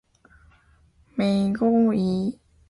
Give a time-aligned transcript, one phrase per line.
[1.13, 2.39] 每行一条语句